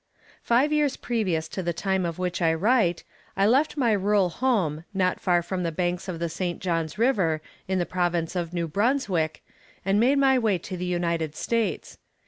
Five 0.41 0.73
years 0.73 0.97
previous 0.97 1.47
to 1.49 1.61
the 1.61 1.73
time 1.73 2.07
of 2.07 2.17
which 2.17 2.41
I 2.41 2.55
write, 2.55 3.03
I 3.37 3.45
left 3.45 3.77
my 3.77 3.91
rural 3.91 4.29
home, 4.29 4.83
not 4.95 5.19
far 5.19 5.43
from 5.43 5.61
the 5.61 5.71
banks 5.71 6.07
of 6.07 6.17
the 6.17 6.27
St. 6.27 6.59
John's 6.59 6.97
River, 6.97 7.39
in 7.67 7.77
the 7.77 7.85
Province 7.85 8.35
of 8.35 8.51
New 8.51 8.67
Brunswick, 8.67 9.43
and 9.85 9.99
made 9.99 10.17
my 10.17 10.39
way 10.39 10.57
to 10.57 10.75
the 10.75 10.85
United 10.85 11.35
States. 11.35 11.99